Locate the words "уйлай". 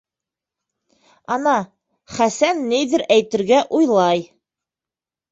3.81-4.23